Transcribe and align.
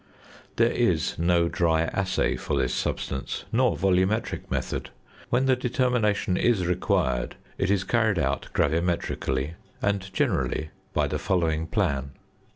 There 0.55 0.71
is 0.71 1.19
no 1.19 1.47
dry 1.47 1.83
assay 1.83 2.35
for 2.35 2.57
this 2.57 2.73
substance, 2.73 3.45
nor 3.51 3.77
volumetric 3.77 4.49
method; 4.49 4.89
when 5.29 5.45
the 5.45 5.55
determination 5.55 6.37
is 6.37 6.65
required, 6.65 7.35
it 7.59 7.69
is 7.69 7.83
carried 7.83 8.17
out 8.17 8.47
gravimetrically 8.51 9.51
and, 9.79 10.11
generally, 10.11 10.71
by 10.91 11.05
the 11.05 11.19
following 11.19 11.67
plan. 11.67 12.13